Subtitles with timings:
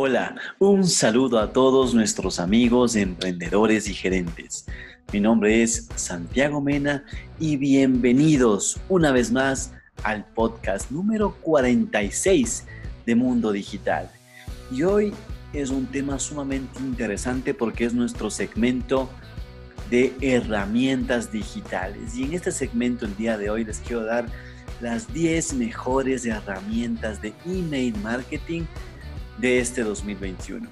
[0.00, 4.64] Hola, un saludo a todos nuestros amigos emprendedores y gerentes.
[5.12, 7.02] Mi nombre es Santiago Mena
[7.40, 9.72] y bienvenidos una vez más
[10.04, 12.64] al podcast número 46
[13.06, 14.08] de Mundo Digital.
[14.70, 15.12] Y hoy
[15.52, 19.10] es un tema sumamente interesante porque es nuestro segmento
[19.90, 22.16] de herramientas digitales.
[22.16, 24.26] Y en este segmento el día de hoy les quiero dar
[24.80, 28.62] las 10 mejores herramientas de email marketing
[29.38, 30.68] de este 2021.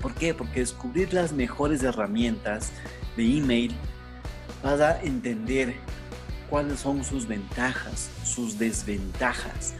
[0.00, 0.34] ¿Por qué?
[0.34, 2.72] Porque descubrir las mejores herramientas
[3.16, 3.72] de email
[4.62, 5.74] vas a entender
[6.50, 9.74] cuáles son sus ventajas, sus desventajas,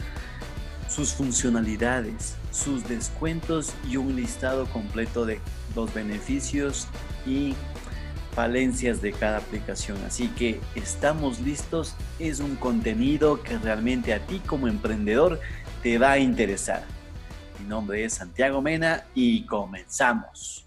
[0.89, 5.41] sus funcionalidades, sus descuentos y un listado completo de
[5.75, 6.87] los beneficios
[7.27, 7.55] y
[8.35, 9.99] falencias de cada aplicación.
[10.07, 11.95] Así que estamos listos.
[12.19, 15.41] Es un contenido que realmente a ti como emprendedor
[15.83, 16.85] te va a interesar.
[17.63, 20.67] Mi nombre es Santiago Mena y comenzamos.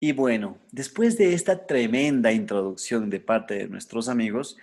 [0.00, 4.56] Y bueno, después de esta tremenda introducción de parte de nuestros amigos,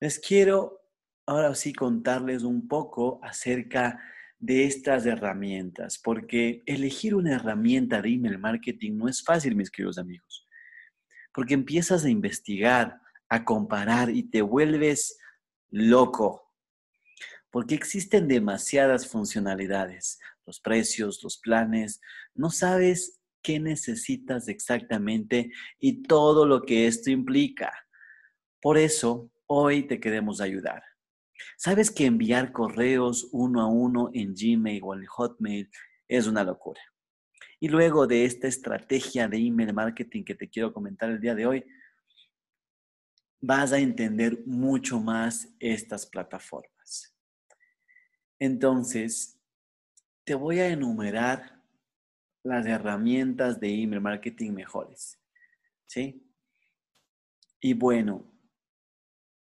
[0.00, 0.82] les quiero
[1.24, 3.98] ahora sí contarles un poco acerca
[4.38, 9.96] de estas herramientas, porque elegir una herramienta de email marketing no es fácil, mis queridos
[9.96, 10.46] amigos,
[11.32, 13.00] porque empiezas a investigar,
[13.30, 15.16] a comparar y te vuelves
[15.70, 16.52] loco,
[17.50, 22.00] porque existen demasiadas funcionalidades, los precios, los planes,
[22.34, 27.72] no sabes qué necesitas exactamente y todo lo que esto implica.
[28.60, 30.82] Por eso, hoy te queremos ayudar.
[31.56, 35.70] Sabes que enviar correos uno a uno en Gmail o en Hotmail
[36.08, 36.80] es una locura.
[37.60, 41.46] Y luego de esta estrategia de email marketing que te quiero comentar el día de
[41.46, 41.64] hoy,
[43.40, 47.14] vas a entender mucho más estas plataformas.
[48.38, 49.33] Entonces,
[50.24, 51.62] te voy a enumerar
[52.42, 55.20] las herramientas de email marketing mejores.
[55.86, 56.26] ¿Sí?
[57.60, 58.30] Y bueno,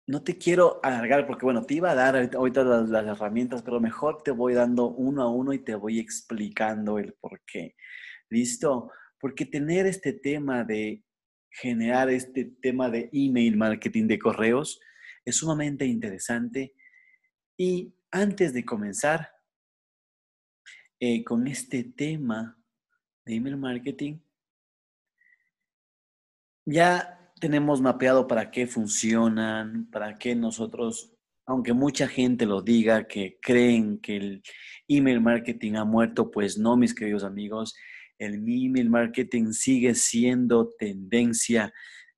[0.07, 3.81] no te quiero alargar porque, bueno, te iba a dar ahorita las, las, herramientas, pero
[3.81, 7.75] mejor te voy dando uno a uno y te voy explicando el por qué.
[8.31, 8.91] ¿Listo?
[9.19, 11.03] Porque tener este tema de
[11.51, 14.81] generar este tema de email marketing de correos
[15.25, 16.75] es sumamente interesante.
[17.57, 19.36] Y antes de comenzar,
[21.01, 22.59] eh, con este tema
[23.25, 24.19] de email marketing,
[26.65, 31.13] ya tenemos mapeado para qué funcionan, para qué nosotros,
[31.45, 34.43] aunque mucha gente lo diga, que creen que el
[34.89, 37.75] email marketing ha muerto, pues no, mis queridos amigos,
[38.19, 41.73] el email marketing sigue siendo tendencia,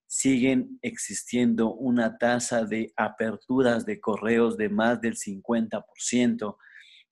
[0.06, 6.56] siguen existiendo una tasa de aperturas de correos de más del 50%.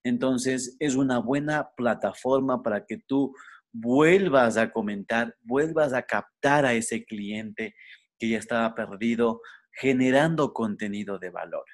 [0.07, 3.35] Entonces, es una buena plataforma para que tú
[3.73, 7.75] vuelvas a comentar, vuelvas a captar a ese cliente
[8.17, 9.41] que ya estaba perdido,
[9.73, 11.65] generando contenido de valor,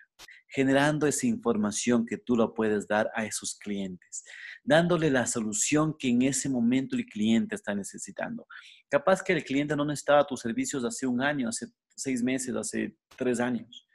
[0.48, 4.24] generando esa información que tú lo puedes dar a esos clientes,
[4.64, 8.46] dándole la solución que en ese momento el cliente está necesitando.
[8.88, 12.96] Capaz que el cliente no necesitaba tus servicios hace un año, hace seis meses, hace
[13.14, 13.86] tres años,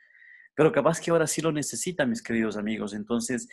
[0.54, 2.94] pero capaz que ahora sí lo necesita, mis queridos amigos.
[2.94, 3.48] Entonces,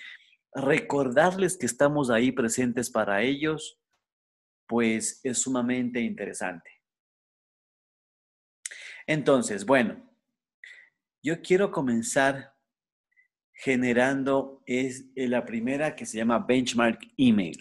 [0.54, 3.81] recordarles que estamos ahí presentes para ellos,
[4.66, 6.70] pues es sumamente interesante.
[9.06, 10.10] Entonces, bueno,
[11.22, 12.54] yo quiero comenzar
[13.53, 17.59] generando es eh, la primera que se llama Benchmark Email.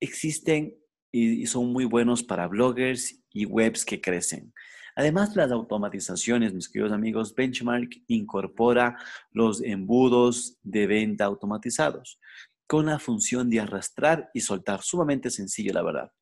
[0.00, 0.76] Existen
[1.14, 4.52] y son muy buenos para bloggers y webs que crecen.
[4.94, 8.98] Además, las automatizaciones, mis queridos amigos, Benchmark incorpora
[9.30, 12.18] los embudos de venta automatizados
[12.66, 14.82] con la función de arrastrar y soltar.
[14.82, 16.12] Sumamente sencillo, la verdad.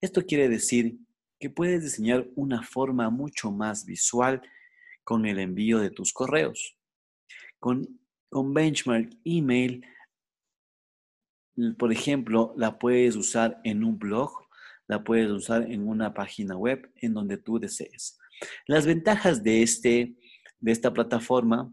[0.00, 0.98] Esto quiere decir
[1.38, 4.42] que puedes diseñar una forma mucho más visual
[5.04, 6.76] con el envío de tus correos.
[7.58, 9.84] Con, con Benchmark Email,
[11.78, 14.45] por ejemplo, la puedes usar en un blog
[14.88, 18.18] la puedes usar en una página web en donde tú desees.
[18.66, 20.16] Las ventajas de, este,
[20.60, 21.72] de esta plataforma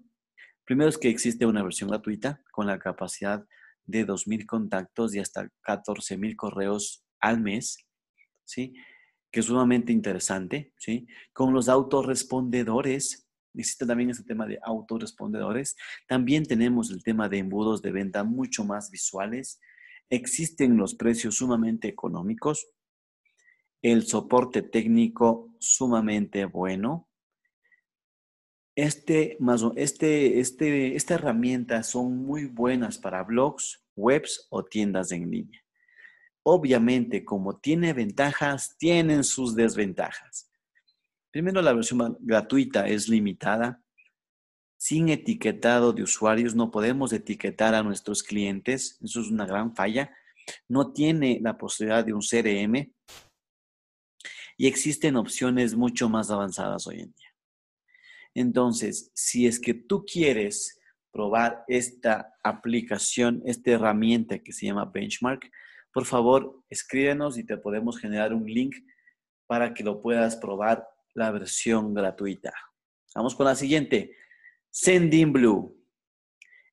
[0.66, 3.46] Primero es que existe una versión gratuita con la capacidad
[3.86, 7.78] de 2.000 contactos y hasta 14.000 correos al mes,
[8.46, 8.74] ¿sí?
[9.30, 11.06] Que es sumamente interesante, ¿sí?
[11.34, 15.76] Con los autorrespondedores, existe también ese tema de autorrespondedores.
[16.08, 19.60] También tenemos el tema de embudos de venta mucho más visuales.
[20.10, 22.68] Existen los precios sumamente económicos,
[23.84, 27.10] el soporte técnico sumamente bueno,
[28.76, 29.38] este,
[29.76, 35.62] este, este, esta herramienta son muy buenas para blogs, webs o tiendas en línea.
[36.44, 40.50] Obviamente, como tiene ventajas, tienen sus desventajas.
[41.30, 43.82] Primero, la versión gratuita es limitada.
[44.78, 48.98] Sin etiquetado de usuarios, no podemos etiquetar a nuestros clientes.
[49.02, 50.12] Eso es una gran falla.
[50.68, 52.92] No tiene la posibilidad de un CRM.
[54.64, 57.36] Y existen opciones mucho más avanzadas hoy en día.
[58.34, 60.80] Entonces, si es que tú quieres
[61.12, 65.52] probar esta aplicación, esta herramienta que se llama Benchmark,
[65.92, 68.74] por favor, escríbenos y te podemos generar un link
[69.48, 72.54] para que lo puedas probar la versión gratuita.
[73.14, 74.16] Vamos con la siguiente.
[74.70, 75.78] Sending Blue.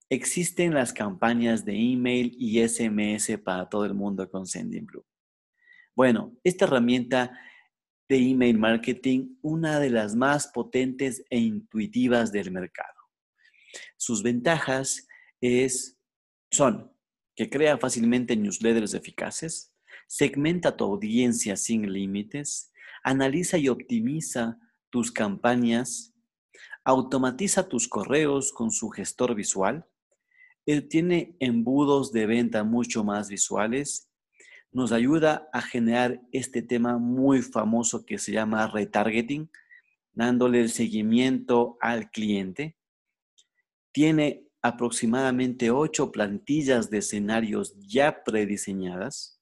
[0.09, 5.05] Existen las campañas de email y SMS para todo el mundo con Sending Blue.
[5.97, 7.37] Bueno, esta herramienta
[8.11, 12.99] de email marketing una de las más potentes e intuitivas del mercado.
[13.97, 15.07] Sus ventajas
[15.41, 15.97] es,
[16.51, 16.93] son
[17.37, 19.73] que crea fácilmente newsletters eficaces,
[20.09, 22.73] segmenta tu audiencia sin límites,
[23.05, 24.59] analiza y optimiza
[24.91, 26.13] tus campañas,
[26.85, 29.87] automatiza tus correos con su gestor visual,
[30.67, 34.10] él tiene embudos de venta mucho más visuales
[34.73, 39.51] nos ayuda a generar este tema muy famoso que se llama retargeting,
[40.13, 42.77] dándole el seguimiento al cliente.
[43.93, 49.41] Tiene aproximadamente ocho plantillas de escenarios ya prediseñadas.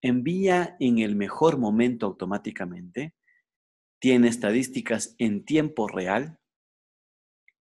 [0.00, 3.14] Envía en el mejor momento automáticamente.
[3.98, 6.38] Tiene estadísticas en tiempo real.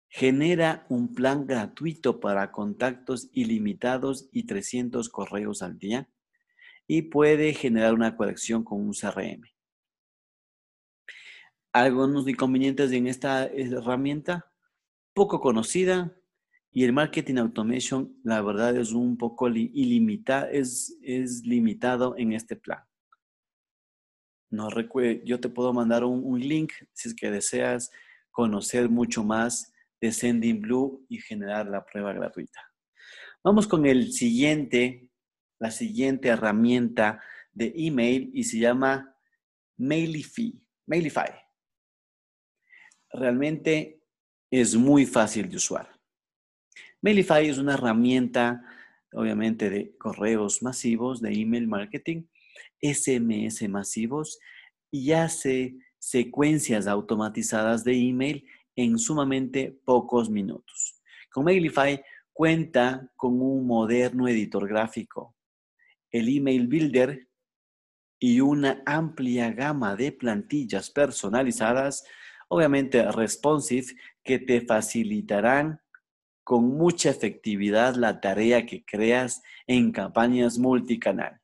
[0.08, 6.08] Genera un plan gratuito para contactos ilimitados y 300 correos al día
[6.92, 9.42] y puede generar una conexión con un CRM.
[11.72, 14.52] Algunos inconvenientes en esta herramienta,
[15.14, 16.12] poco conocida
[16.72, 22.56] y el marketing automation, la verdad es un poco ilimitado, es, es limitado en este
[22.56, 22.82] plan.
[24.50, 24.68] No
[25.24, 27.92] yo te puedo mandar un, un link si es que deseas
[28.32, 32.60] conocer mucho más de Sending Blue y generar la prueba gratuita.
[33.44, 35.09] Vamos con el siguiente
[35.60, 37.22] la siguiente herramienta
[37.52, 39.14] de email y se llama
[39.76, 40.60] Mailify.
[40.86, 41.30] Mailify.
[43.12, 44.02] Realmente
[44.50, 45.88] es muy fácil de usar.
[47.02, 48.64] Mailify es una herramienta,
[49.12, 52.24] obviamente, de correos masivos, de email marketing,
[52.80, 54.38] SMS masivos
[54.90, 58.46] y hace secuencias automatizadas de email
[58.76, 61.00] en sumamente pocos minutos.
[61.30, 62.02] Con Mailify
[62.32, 65.36] cuenta con un moderno editor gráfico,
[66.10, 67.28] el email builder
[68.18, 72.04] y una amplia gama de plantillas personalizadas,
[72.48, 73.86] obviamente responsive,
[74.22, 75.80] que te facilitarán
[76.44, 81.40] con mucha efectividad la tarea que creas en campañas multicanal.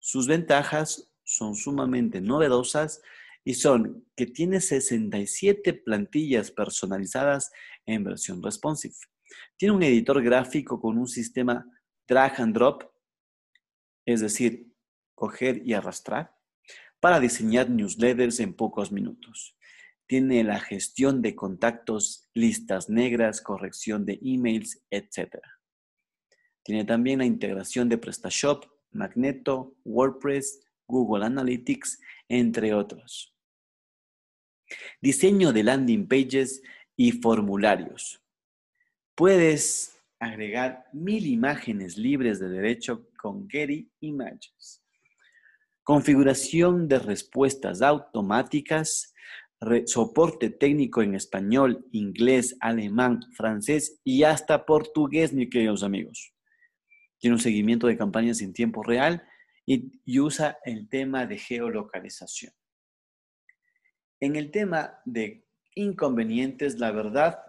[0.00, 3.00] Sus ventajas son sumamente novedosas
[3.44, 7.50] y son que tiene 67 plantillas personalizadas
[7.86, 8.94] en versión responsive.
[9.56, 11.64] Tiene un editor gráfico con un sistema
[12.06, 12.82] drag and drop
[14.12, 14.72] es decir,
[15.14, 16.34] coger y arrastrar,
[16.98, 19.54] para diseñar newsletters en pocos minutos.
[20.06, 25.40] Tiene la gestión de contactos, listas negras, corrección de emails, etc.
[26.62, 32.00] Tiene también la integración de PrestaShop, Magneto, WordPress, Google Analytics,
[32.30, 33.34] entre otros.
[35.02, 36.62] Diseño de landing pages
[36.96, 38.22] y formularios.
[39.14, 44.82] Puedes agregar mil imágenes libres de derecho con Getty Images.
[45.82, 49.12] Configuración de respuestas automáticas,
[49.86, 56.32] soporte técnico en español, inglés, alemán, francés y hasta portugués, mis queridos amigos.
[57.18, 59.22] Tiene un seguimiento de campañas en tiempo real
[59.66, 62.52] y, y usa el tema de geolocalización.
[64.20, 65.44] En el tema de
[65.74, 67.40] inconvenientes, la verdad,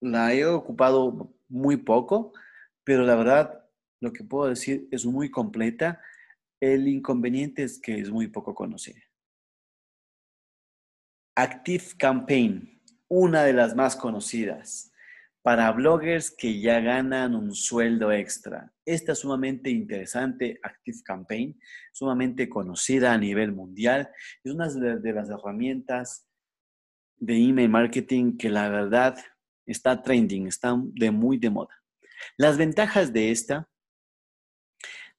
[0.00, 2.32] la he ocupado muy poco,
[2.84, 3.64] pero la verdad
[4.00, 6.00] lo que puedo decir es muy completa.
[6.60, 9.00] El inconveniente es que es muy poco conocida.
[11.36, 12.80] Active Campaign
[13.10, 14.92] una de las más conocidas
[15.42, 18.72] para bloggers que ya ganan un sueldo extra.
[18.84, 21.58] Esta es sumamente interesante, Active Campaign,
[21.92, 24.10] sumamente conocida a nivel mundial.
[24.44, 26.28] Es una de las herramientas
[27.16, 29.18] de email marketing que la verdad
[29.66, 31.74] está trending, está de muy de moda.
[32.36, 33.68] Las ventajas de esta,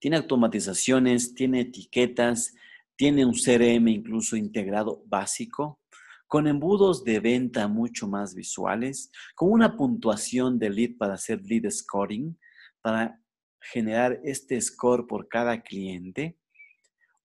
[0.01, 2.55] tiene automatizaciones, tiene etiquetas,
[2.95, 5.79] tiene un CRM incluso integrado básico,
[6.27, 11.69] con embudos de venta mucho más visuales, con una puntuación de lead para hacer lead
[11.69, 12.35] scoring,
[12.81, 13.21] para
[13.59, 16.35] generar este score por cada cliente.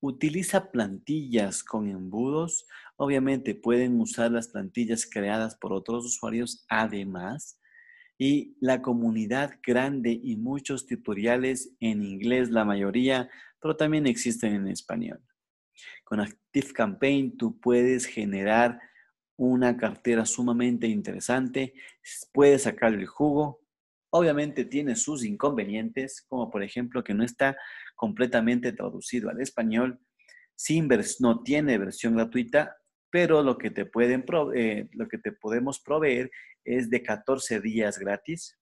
[0.01, 2.67] Utiliza plantillas con embudos.
[2.97, 7.56] Obviamente pueden usar las plantillas creadas por otros usuarios además.
[8.19, 13.29] Y la comunidad grande y muchos tutoriales en inglés, la mayoría,
[13.61, 15.21] pero también existen en español.
[16.05, 18.81] Con ActiveCampaign tú puedes generar
[19.37, 21.75] una cartera sumamente interesante,
[22.33, 23.61] puede sacar el jugo.
[24.11, 27.57] Obviamente tiene sus inconvenientes, como por ejemplo que no está
[27.95, 30.01] completamente traducido al español,
[31.21, 32.77] no tiene versión gratuita,
[33.17, 36.31] pero lo que, te pueden eh, lo que te podemos proveer
[36.65, 38.59] es de 14 días gratis.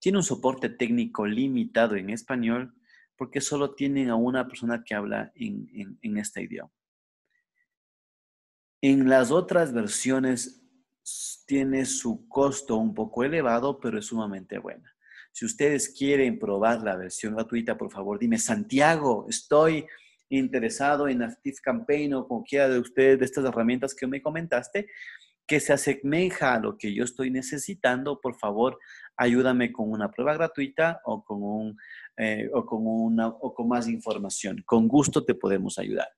[0.00, 2.74] Tiene un soporte técnico limitado en español
[3.14, 6.72] porque solo tienen a una persona que habla en este idioma.
[8.82, 10.66] En las otras versiones
[11.46, 14.92] tiene su costo un poco elevado, pero es sumamente buena.
[15.30, 19.86] Si ustedes quieren probar la versión gratuita, por favor, dime, Santiago, estoy
[20.30, 24.86] interesado en Active Campaign o cualquiera de ustedes de estas herramientas que me comentaste,
[25.46, 28.78] que se asemeja a lo que yo estoy necesitando, por favor,
[29.16, 31.76] ayúdame con una prueba gratuita o con, un,
[32.16, 34.62] eh, o con, una, o con más información.
[34.64, 36.08] Con gusto te podemos ayudar.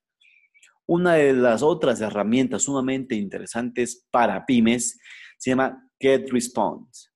[0.85, 4.99] Una de las otras herramientas sumamente interesantes para pymes
[5.39, 7.09] se llama GetResponse.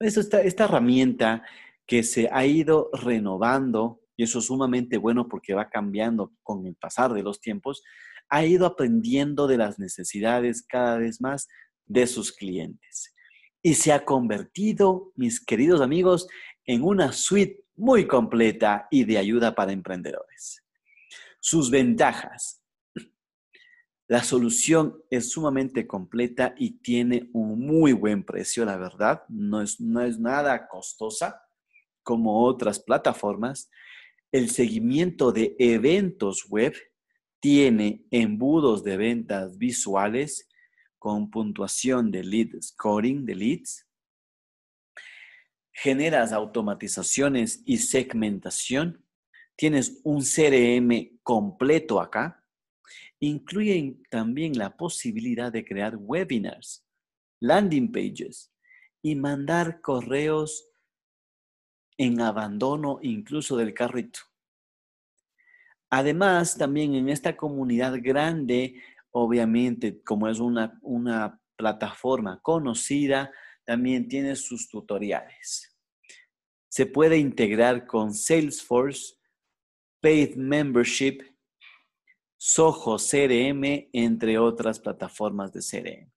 [0.00, 1.42] Esta, esta herramienta
[1.86, 6.74] que se ha ido renovando, y eso es sumamente bueno porque va cambiando con el
[6.74, 7.82] pasar de los tiempos,
[8.28, 11.48] ha ido aprendiendo de las necesidades cada vez más
[11.86, 13.14] de sus clientes.
[13.62, 16.28] Y se ha convertido, mis queridos amigos,
[16.66, 20.64] en una suite muy completa y de ayuda para emprendedores.
[21.40, 22.62] Sus ventajas.
[24.06, 29.22] La solución es sumamente completa y tiene un muy buen precio, la verdad.
[29.28, 31.42] No es, no es nada costosa
[32.02, 33.70] como otras plataformas.
[34.34, 36.74] El seguimiento de eventos web
[37.38, 40.48] tiene embudos de ventas visuales
[40.98, 43.86] con puntuación de lead scoring de leads.
[45.70, 49.06] Generas automatizaciones y segmentación.
[49.54, 52.44] Tienes un CRM completo acá
[53.20, 56.84] incluyen también la posibilidad de crear webinars,
[57.38, 58.52] landing pages
[59.00, 60.73] y mandar correos
[61.96, 64.20] en abandono incluso del carrito.
[65.90, 68.82] Además, también en esta comunidad grande,
[69.12, 73.30] obviamente, como es una, una plataforma conocida,
[73.64, 75.76] también tiene sus tutoriales.
[76.68, 79.14] Se puede integrar con Salesforce,
[80.00, 81.22] Paid Membership
[82.46, 86.12] Soho CRM, entre otras plataformas de CRM.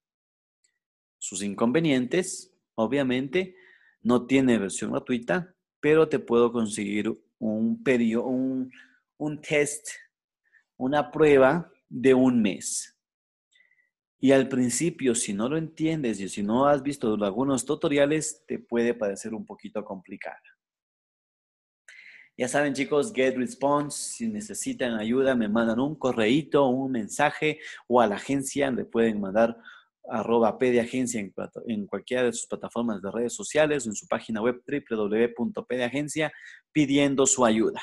[1.16, 3.56] Sus inconvenientes, obviamente,
[4.02, 8.72] no tiene versión gratuita, pero te puedo conseguir un, periodo, un,
[9.16, 9.88] un test,
[10.76, 12.94] una prueba de un mes.
[14.20, 18.58] Y al principio, si no lo entiendes y si no has visto algunos tutoriales, te
[18.58, 20.42] puede parecer un poquito complicada.
[22.36, 27.58] Ya saben, chicos, Get Response, si necesitan ayuda, me mandan un correíto, un mensaje
[27.88, 29.58] o a la agencia, le pueden mandar
[30.10, 31.32] arroba pediagencia en,
[31.66, 36.32] en cualquiera de sus plataformas de redes sociales o en su página web www.pediagencia
[36.72, 37.82] pidiendo su ayuda.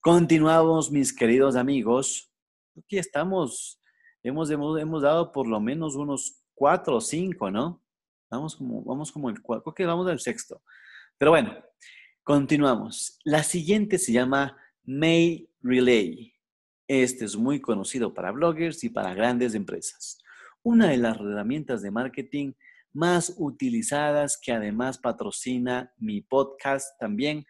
[0.00, 2.30] Continuamos, mis queridos amigos.
[2.76, 3.80] Aquí estamos,
[4.22, 7.82] hemos, hemos, hemos dado por lo menos unos cuatro o cinco, ¿no?
[8.30, 10.62] Vamos como, vamos como el cuatro, creo que vamos al sexto.
[11.18, 11.54] Pero bueno,
[12.24, 13.18] Continuamos.
[13.24, 16.32] La siguiente se llama Mail Relay.
[16.86, 20.21] Este es muy conocido para bloggers y para grandes empresas.
[20.64, 22.52] Una de las herramientas de marketing
[22.92, 27.44] más utilizadas que además patrocina mi podcast también,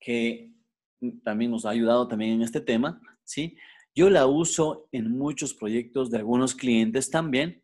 [0.00, 0.52] que
[1.24, 3.56] también nos ha ayudado también en este tema, ¿sí?
[3.94, 7.62] Yo la uso en muchos proyectos de algunos clientes también.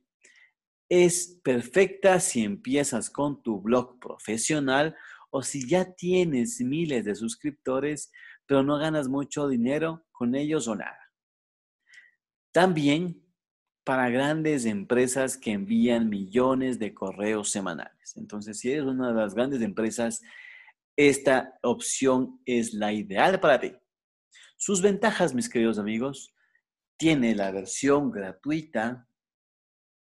[0.91, 4.97] Es perfecta si empiezas con tu blog profesional
[5.31, 8.11] o si ya tienes miles de suscriptores,
[8.47, 10.99] pero no ganas mucho dinero con ellos o nada.
[12.53, 13.28] También
[13.89, 18.19] para grandes empresas que envían millones de correos semanales.
[18.19, 20.21] Entonces, si eres una de las grandes empresas,
[20.95, 23.73] esta opción es la ideal para ti.
[24.59, 26.35] Sus ventajas, mis queridos amigos,
[26.99, 29.09] tiene la versión gratuita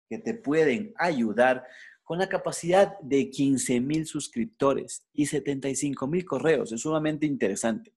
[0.10, 1.66] que te pueden ayudar
[2.04, 6.74] con la capacidad de 15 mil suscriptores y 75 mil correos.
[6.74, 7.94] Es sumamente interesante.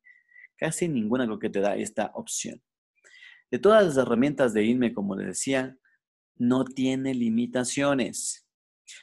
[0.56, 2.62] Casi ninguna lo que te da esta opción.
[3.50, 5.76] De todas las herramientas de INME, como les decía,
[6.36, 8.48] no tiene limitaciones.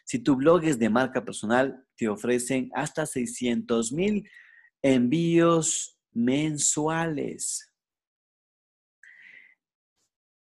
[0.05, 4.29] Si tu blog es de marca personal, te ofrecen hasta 600 mil
[4.81, 7.73] envíos mensuales.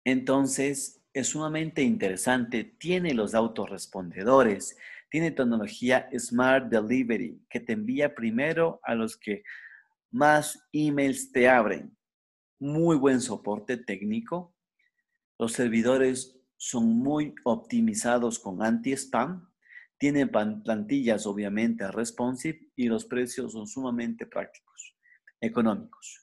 [0.04, 2.64] Entonces, es sumamente interesante.
[2.64, 4.76] Tiene los autorrespondedores,
[5.11, 9.42] tiene tecnología Smart Delivery que te envía primero a los que
[10.11, 11.97] más emails te abren.
[12.62, 14.54] Muy buen soporte técnico.
[15.37, 19.50] Los servidores son muy optimizados con anti-spam.
[19.99, 24.95] Tienen plantillas obviamente responsive y los precios son sumamente prácticos,
[25.40, 26.23] económicos.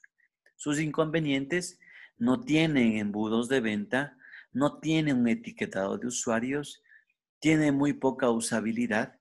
[0.56, 1.78] Sus inconvenientes
[2.16, 4.16] no tienen embudos de venta,
[4.50, 6.82] no tiene un etiquetado de usuarios,
[7.38, 9.20] tiene muy poca usabilidad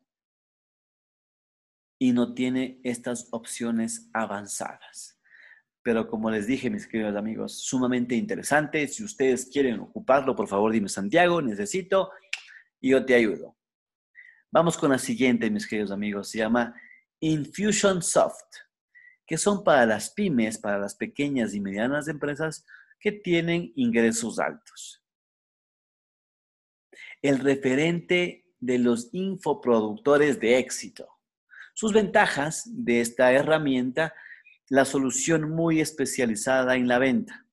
[1.98, 5.19] y no tiene estas opciones avanzadas.
[5.82, 8.88] Pero como les dije, mis queridos amigos, sumamente interesante.
[8.88, 12.12] Si ustedes quieren ocuparlo, por favor, dime Santiago, necesito
[12.82, 13.56] y yo te ayudo.
[14.52, 16.30] Vamos con la siguiente, mis queridos amigos.
[16.30, 16.74] Se llama
[17.20, 18.56] Infusionsoft,
[19.26, 22.66] que son para las pymes, para las pequeñas y medianas empresas
[23.00, 25.00] que tienen ingresos altos
[27.22, 31.08] el referente de los infoproductores de éxito.
[31.74, 34.14] Sus ventajas de esta herramienta,
[34.70, 37.48] la solución muy especializada en la venta.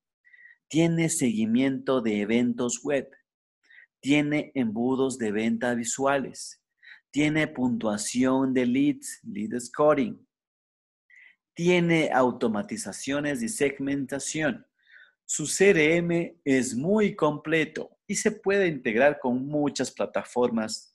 [0.68, 3.10] Tiene seguimiento de eventos web.
[4.00, 6.62] Tiene embudos de venta visuales.
[7.10, 10.26] Tiene puntuación de leads, lead scoring.
[11.54, 14.66] Tiene automatizaciones y segmentación.
[15.24, 20.94] Su CRM es muy completo y se puede integrar con muchas plataformas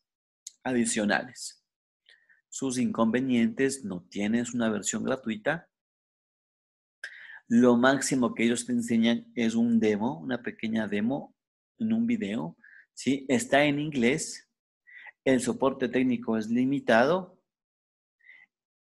[0.64, 1.66] adicionales.
[2.48, 5.71] Sus inconvenientes, no tienes una versión gratuita.
[7.54, 11.36] Lo máximo que ellos te enseñan es un demo, una pequeña demo
[11.80, 12.56] en un video.
[12.94, 13.26] ¿sí?
[13.28, 14.50] Está en inglés.
[15.26, 17.38] El soporte técnico es limitado.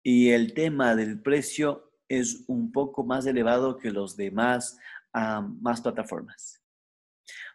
[0.04, 4.78] Y el tema del precio es un poco más elevado que los demás
[5.14, 6.62] más plataformas.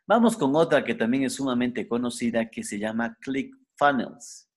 [0.07, 4.49] Vamos con otra que también es sumamente conocida que se llama ClickFunnels.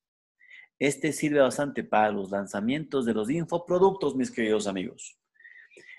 [0.79, 5.16] Este sirve bastante para los lanzamientos de los infoproductos, mis queridos amigos.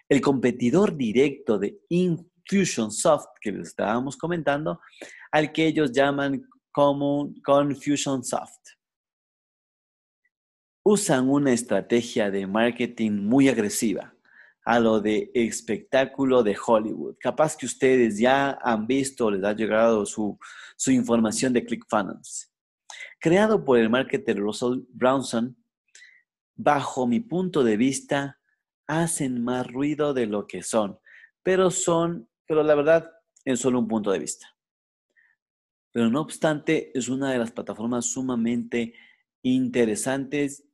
[0.09, 4.81] El competidor directo de Infusionsoft, que les estábamos comentando,
[5.31, 6.43] al que ellos llaman
[6.73, 8.69] Confusionsoft.
[10.85, 14.15] Usan una estrategia de marketing muy agresiva
[14.69, 17.17] a lo de espectáculo de Hollywood.
[17.19, 20.39] Capaz que ustedes ya han visto, les ha llegado su,
[20.89, 22.53] información de ClickFunnels.
[23.19, 25.57] Creado por el marketer Russell Brownson,
[26.55, 28.38] bajo mi punto de vista,
[28.89, 30.99] hacen más ruido de lo que son,
[31.43, 33.13] pero son, pero la verdad,
[33.45, 34.49] es solo un punto de vista.
[35.93, 38.95] Pero no obstante, es una de las plataformas sumamente
[39.43, 40.65] interesantes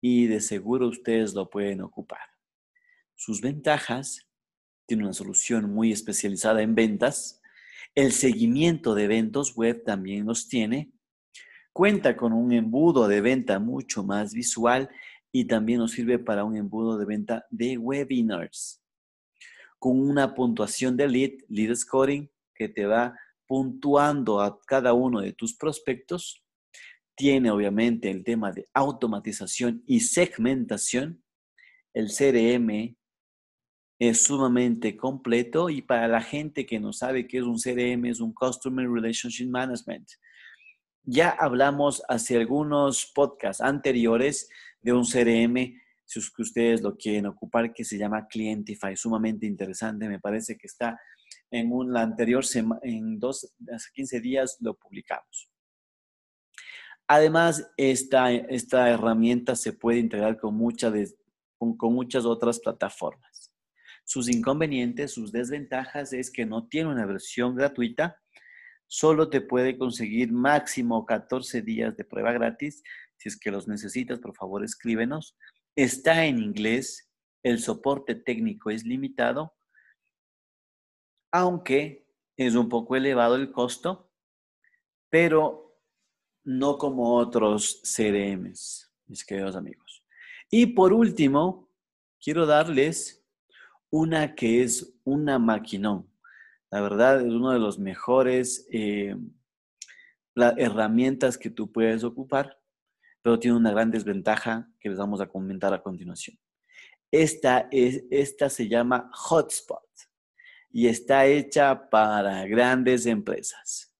[0.00, 2.20] y de seguro ustedes lo pueden ocupar.
[3.14, 4.28] Sus ventajas,
[4.86, 7.40] tiene una solución muy especializada en ventas,
[7.94, 10.92] el seguimiento de eventos web también los tiene,
[11.72, 14.90] cuenta con un embudo de venta mucho más visual
[15.32, 18.82] y también nos sirve para un embudo de venta de webinars,
[19.78, 25.32] con una puntuación de lead, lead scoring, que te va puntuando a cada uno de
[25.32, 26.44] tus prospectos.
[27.16, 31.22] Tiene obviamente el tema de automatización y segmentación,
[31.94, 32.96] el CRM,
[33.98, 38.20] es sumamente completo y para la gente que no sabe qué es un CRM, es
[38.20, 40.08] un Customer Relationship Management.
[41.04, 44.48] Ya hablamos hace algunos podcasts anteriores
[44.82, 49.46] de un CRM, si es que ustedes lo quieren ocupar, que se llama Clientify, sumamente
[49.46, 51.00] interesante, me parece que está
[51.50, 55.48] en un, la anterior semana, en dos, hace 15 días lo publicamos.
[57.06, 60.58] Además, esta, esta herramienta se puede integrar con,
[61.76, 63.52] con muchas otras plataformas.
[64.04, 68.18] Sus inconvenientes, sus desventajas es que no tiene una versión gratuita,
[68.86, 72.82] solo te puede conseguir máximo 14 días de prueba gratis.
[73.22, 75.36] Si es que los necesitas, por favor, escríbenos.
[75.76, 77.08] Está en inglés,
[77.44, 79.54] el soporte técnico es limitado,
[81.30, 82.04] aunque
[82.36, 84.10] es un poco elevado el costo,
[85.08, 85.78] pero
[86.42, 90.04] no como otros CRMs, mis queridos amigos.
[90.50, 91.70] Y por último,
[92.20, 93.24] quiero darles
[93.88, 96.10] una que es una maquinón.
[96.72, 99.16] La verdad es uno de los mejores eh,
[100.34, 102.58] herramientas que tú puedes ocupar,
[103.22, 106.38] pero tiene una gran desventaja que les vamos a comentar a continuación.
[107.10, 109.84] Esta, es, esta se llama Hotspot
[110.70, 113.94] y está hecha para grandes empresas.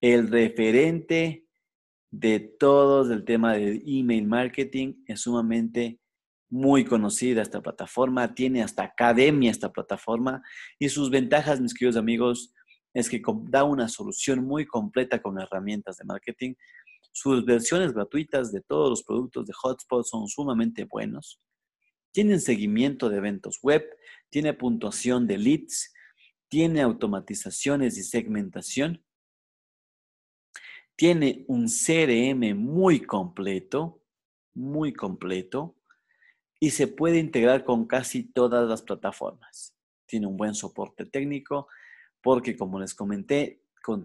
[0.00, 1.46] El referente
[2.10, 6.00] de todos del tema de email marketing es sumamente
[6.48, 10.42] muy conocida esta plataforma, tiene hasta academia esta plataforma
[10.78, 12.54] y sus ventajas, mis queridos amigos,
[12.94, 16.54] es que da una solución muy completa con herramientas de marketing.
[17.18, 21.40] Sus versiones gratuitas de todos los productos de Hotspot son sumamente buenos.
[22.12, 23.88] Tienen seguimiento de eventos web,
[24.28, 25.94] tiene puntuación de leads,
[26.48, 29.02] tiene automatizaciones y segmentación,
[30.94, 34.02] tiene un CRM muy completo,
[34.52, 35.74] muy completo,
[36.60, 39.74] y se puede integrar con casi todas las plataformas.
[40.04, 41.66] Tiene un buen soporte técnico
[42.20, 43.62] porque, como les comenté,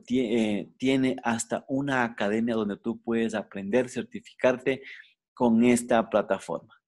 [0.09, 4.83] eh, tiene hasta una academia donde tú puedes aprender, certificarte
[5.33, 6.81] con esta plataforma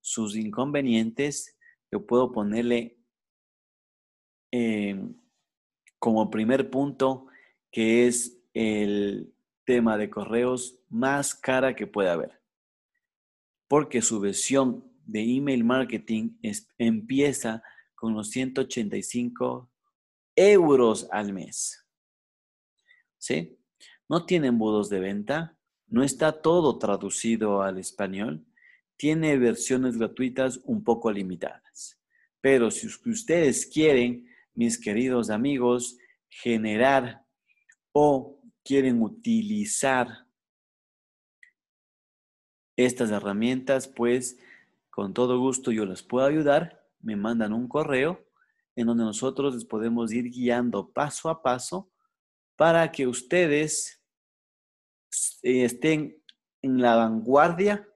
[0.00, 1.56] sus inconvenientes,
[1.90, 2.98] yo puedo ponerle
[4.50, 5.14] em,
[5.98, 7.26] como primer punto
[7.70, 9.32] que es el
[9.64, 12.40] tema de correos más cara que puede haber.
[13.68, 16.36] Porque su versión de email marketing
[16.78, 17.62] empieza
[17.94, 19.70] con los 185
[20.34, 21.86] euros al mes.
[23.20, 23.56] ¿Sí?
[24.08, 25.56] No tiene embudos de venta,
[25.86, 28.44] no está todo traducido al español
[29.00, 31.98] tiene versiones gratuitas un poco limitadas.
[32.42, 35.96] Pero si ustedes quieren, mis queridos amigos,
[36.28, 37.24] generar
[37.92, 40.26] o quieren utilizar
[42.76, 44.38] estas herramientas, pues
[44.90, 46.86] con todo gusto yo les puedo ayudar.
[47.00, 48.22] Me mandan un correo
[48.76, 51.89] en donde nosotros les podemos ir guiando paso a paso
[52.60, 54.02] para que ustedes
[55.42, 56.22] eh, estén
[56.60, 57.88] en la vanguardia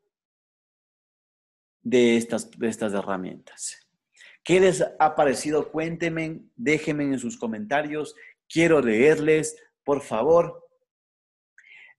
[1.83, 3.87] de estas, de estas herramientas.
[4.43, 5.71] ¿Qué les ha parecido?
[5.71, 8.15] Cuéntenme, déjenme en sus comentarios.
[8.49, 10.67] Quiero leerles, por favor.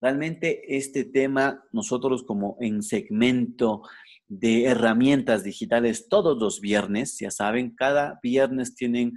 [0.02, 3.84] Realmente este tema, nosotros como en segmento
[4.28, 9.14] de herramientas digitales todos los viernes, ya saben, cada viernes tienen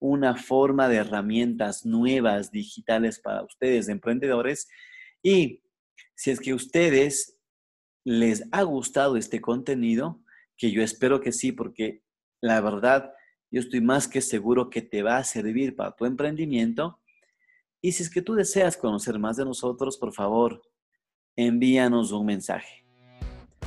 [0.00, 4.68] una forma de herramientas nuevas digitales para ustedes, emprendedores.
[5.22, 5.62] Y
[6.14, 7.38] si es que ustedes
[8.04, 10.20] les ha gustado este contenido,
[10.56, 12.02] que yo espero que sí, porque
[12.40, 13.12] la verdad,
[13.50, 17.00] yo estoy más que seguro que te va a servir para tu emprendimiento.
[17.80, 20.62] Y si es que tú deseas conocer más de nosotros, por favor,
[21.36, 22.84] envíanos un mensaje.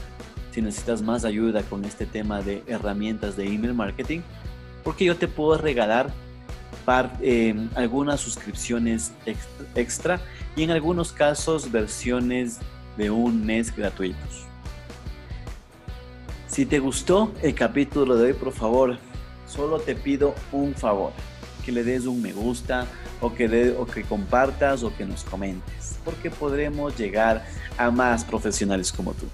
[0.52, 4.22] si necesitas más ayuda con este tema de herramientas de email marketing,
[4.84, 6.12] porque yo te puedo regalar
[7.22, 9.14] eh, algunas suscripciones
[9.76, 10.20] extra
[10.56, 12.58] y en algunos casos versiones
[12.98, 14.49] de un mes gratuitos.
[16.50, 18.98] Si te gustó el capítulo de hoy, por favor,
[19.48, 21.14] solo te pido un favor,
[21.64, 22.88] que le des un me gusta
[23.22, 27.46] o que, o que compartas o que nos comentes porque podremos llegar
[27.78, 29.28] a más profesionales como tú.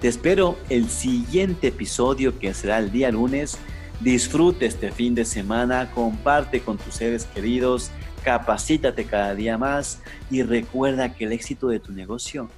[0.00, 3.58] Te espero el siguiente episodio que será el día lunes.
[4.00, 7.90] Disfrute este fin de semana, comparte con tus seres queridos,
[8.24, 12.50] capacítate cada día más y recuerda que el éxito de tu negocio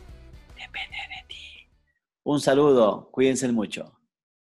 [0.56, 1.15] depende de.
[2.26, 3.95] Un saludo, cuídense mucho.